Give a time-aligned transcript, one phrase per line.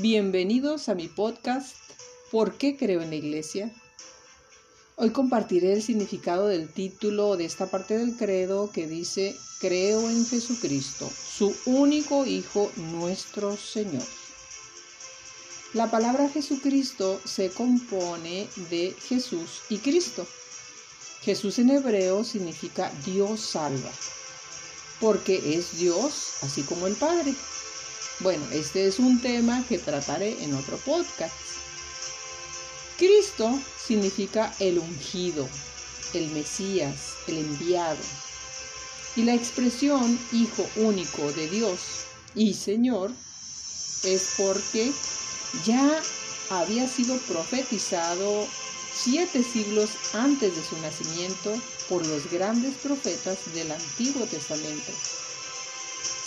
[0.00, 1.74] Bienvenidos a mi podcast
[2.30, 3.74] ¿Por qué creo en la iglesia?
[4.94, 10.24] Hoy compartiré el significado del título de esta parte del credo que dice Creo en
[10.24, 14.04] Jesucristo, su único Hijo, nuestro Señor.
[15.74, 20.24] La palabra Jesucristo se compone de Jesús y Cristo.
[21.22, 23.90] Jesús en hebreo significa Dios salva,
[25.00, 27.34] porque es Dios así como el Padre.
[28.20, 31.32] Bueno, este es un tema que trataré en otro podcast.
[32.96, 35.48] Cristo significa el ungido,
[36.14, 37.98] el Mesías, el enviado.
[39.14, 41.78] Y la expresión Hijo único de Dios
[42.34, 43.12] y Señor
[44.02, 44.90] es porque
[45.64, 46.02] ya
[46.50, 48.48] había sido profetizado
[48.92, 51.54] siete siglos antes de su nacimiento
[51.88, 54.92] por los grandes profetas del Antiguo Testamento.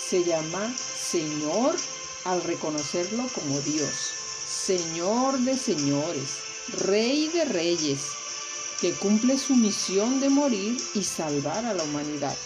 [0.10, 0.73] Se llama
[1.11, 1.75] Señor
[2.23, 3.91] al reconocerlo como Dios,
[4.47, 6.37] Señor de señores,
[6.85, 7.99] Rey de reyes,
[8.79, 12.37] que cumple su misión de morir y salvar a la humanidad.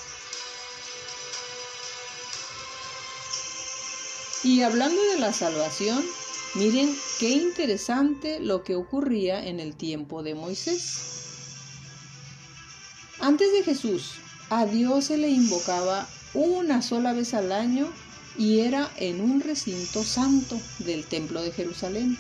[4.44, 6.04] Y hablando de la salvación,
[6.56, 11.12] miren qué interesante lo que ocurría en el tiempo de Moisés.
[13.20, 14.14] Antes de Jesús,
[14.50, 17.94] a Dios se le invocaba una sola vez al año
[18.38, 22.18] y era en un recinto santo del templo de Jerusalén,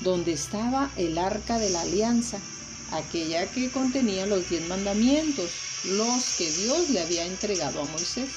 [0.00, 2.38] donde estaba el arca de la alianza,
[2.92, 5.50] aquella que contenía los diez mandamientos,
[5.84, 8.28] los que Dios le había entregado a Moisés.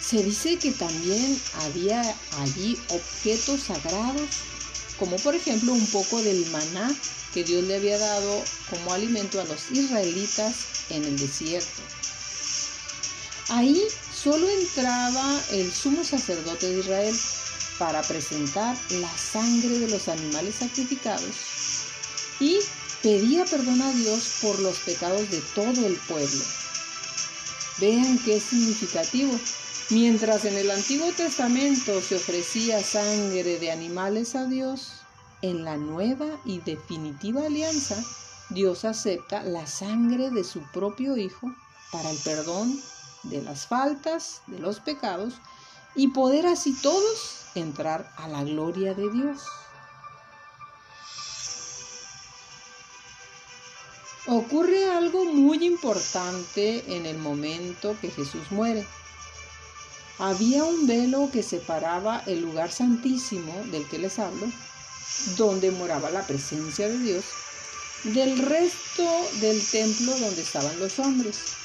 [0.00, 2.02] Se dice que también había
[2.38, 4.28] allí objetos sagrados,
[4.98, 6.94] como por ejemplo un poco del maná
[7.32, 10.54] que Dios le había dado como alimento a los israelitas
[10.90, 11.82] en el desierto.
[13.48, 13.82] Ahí
[14.22, 17.16] solo entraba el sumo sacerdote de Israel
[17.78, 21.34] para presentar la sangre de los animales sacrificados
[22.38, 22.58] y
[23.02, 26.44] pedía perdón a Dios por los pecados de todo el pueblo.
[27.80, 29.32] Vean qué significativo.
[29.90, 34.92] Mientras en el Antiguo Testamento se ofrecía sangre de animales a Dios,
[35.42, 37.96] en la nueva y definitiva alianza,
[38.50, 41.52] Dios acepta la sangre de su propio Hijo
[41.90, 42.80] para el perdón
[43.24, 45.34] de las faltas, de los pecados,
[45.94, 49.42] y poder así todos entrar a la gloria de Dios.
[54.26, 58.86] Ocurre algo muy importante en el momento que Jesús muere.
[60.18, 64.46] Había un velo que separaba el lugar santísimo del que les hablo,
[65.36, 67.24] donde moraba la presencia de Dios,
[68.04, 69.04] del resto
[69.40, 71.56] del templo donde estaban los hombres.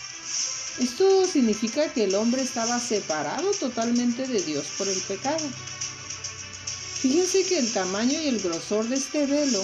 [0.80, 5.44] Esto significa que el hombre estaba separado totalmente de Dios por el pecado.
[7.02, 9.64] Fíjense que el tamaño y el grosor de este velo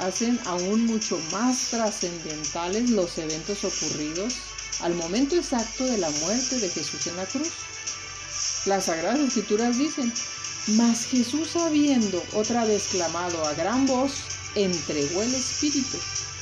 [0.00, 4.34] hacen aún mucho más trascendentales los eventos ocurridos
[4.80, 7.50] al momento exacto de la muerte de Jesús en la cruz.
[8.66, 10.12] Las Sagradas Escrituras dicen,
[10.76, 14.12] mas Jesús habiendo otra vez clamado a gran voz,
[14.54, 15.98] entregó el Espíritu.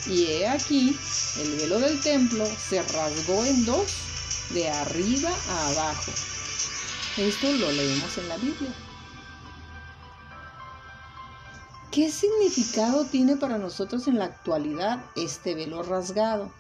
[0.07, 0.99] Y he aquí,
[1.39, 3.93] el velo del templo se rasgó en dos,
[4.51, 6.13] de arriba a abajo.
[7.17, 8.75] Esto lo leemos en la Biblia.
[11.93, 16.51] ¿Qué significado tiene para nosotros en la actualidad este velo rasgado?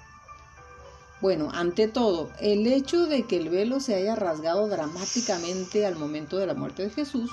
[1.20, 6.36] Bueno, ante todo, el hecho de que el velo se haya rasgado dramáticamente al momento
[6.36, 7.30] de la muerte de Jesús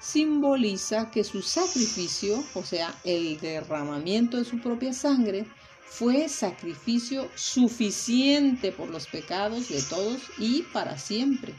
[0.00, 5.46] simboliza que su sacrificio, o sea, el derramamiento de su propia sangre,
[5.86, 11.54] fue sacrificio suficiente por los pecados de todos y para siempre.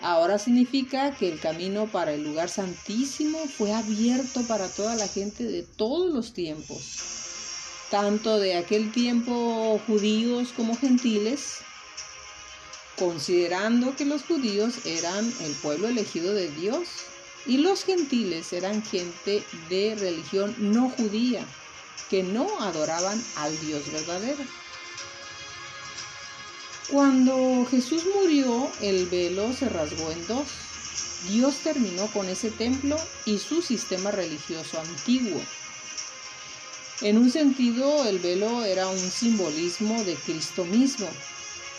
[0.00, 5.44] Ahora significa que el camino para el lugar santísimo fue abierto para toda la gente
[5.44, 6.98] de todos los tiempos,
[7.90, 11.58] tanto de aquel tiempo judíos como gentiles,
[12.98, 16.88] considerando que los judíos eran el pueblo elegido de Dios
[17.46, 21.44] y los gentiles eran gente de religión no judía,
[22.08, 24.44] que no adoraban al Dios verdadero.
[26.90, 30.46] Cuando Jesús murió, el velo se rasgó en dos.
[31.28, 35.40] Dios terminó con ese templo y su sistema religioso antiguo.
[37.00, 41.08] En un sentido, el velo era un simbolismo de Cristo mismo,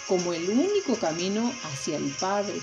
[0.08, 2.56] como el único camino hacia el Padre.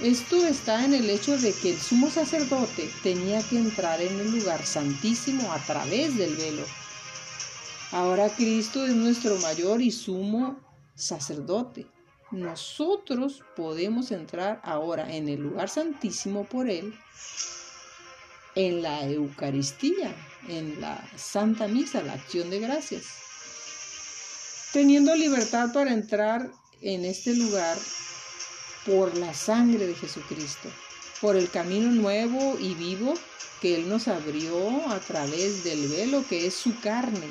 [0.00, 4.30] Esto está en el hecho de que el sumo sacerdote tenía que entrar en el
[4.30, 6.64] lugar santísimo a través del velo.
[7.92, 10.58] Ahora Cristo es nuestro mayor y sumo
[10.94, 11.86] sacerdote,
[12.32, 16.92] nosotros podemos entrar ahora en el lugar santísimo por Él,
[18.56, 20.12] en la Eucaristía,
[20.48, 23.25] en la Santa Misa, la acción de gracias.
[24.72, 26.50] Teniendo libertad para entrar
[26.82, 27.78] en este lugar
[28.84, 30.68] por la sangre de Jesucristo,
[31.20, 33.14] por el camino nuevo y vivo
[33.60, 37.30] que Él nos abrió a través del velo que es su carne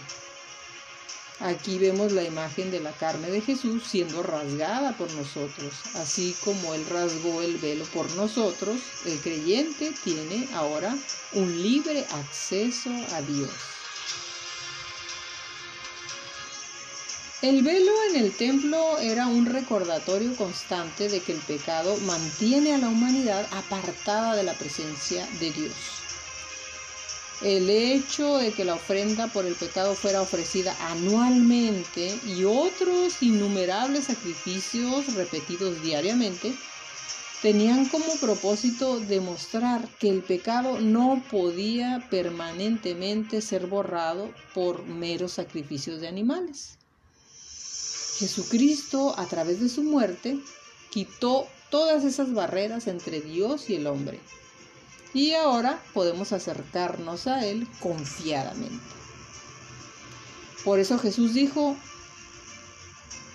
[1.41, 5.73] Aquí vemos la imagen de la carne de Jesús siendo rasgada por nosotros.
[5.95, 10.95] Así como Él rasgó el velo por nosotros, el creyente tiene ahora
[11.33, 13.74] un libre acceso a Dios.
[17.45, 22.79] El velo en el templo era un recordatorio constante de que el pecado mantiene a
[22.79, 25.75] la humanidad apartada de la presencia de Dios.
[27.43, 34.05] El hecho de que la ofrenda por el pecado fuera ofrecida anualmente y otros innumerables
[34.05, 36.51] sacrificios repetidos diariamente
[37.43, 46.01] tenían como propósito demostrar que el pecado no podía permanentemente ser borrado por meros sacrificios
[46.01, 46.79] de animales.
[48.17, 50.39] Jesucristo, a través de su muerte,
[50.89, 54.19] quitó todas esas barreras entre Dios y el hombre
[55.15, 58.83] y ahora podemos acercarnos a Él confiadamente.
[60.65, 61.77] Por eso Jesús dijo,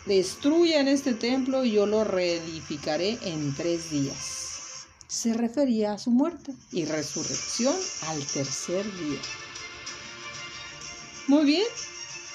[0.05, 4.87] destruyan este templo y yo lo reedificaré en tres días.
[5.09, 7.75] Se refería a su muerte y resurrección
[8.09, 9.21] al tercer día.
[11.29, 11.67] Muy bien,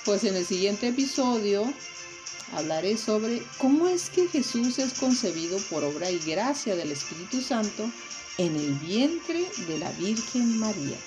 [0.05, 1.71] pues en el siguiente episodio
[2.53, 7.89] hablaré sobre cómo es que Jesús es concebido por obra y gracia del Espíritu Santo
[8.37, 10.97] en el vientre de la Virgen María.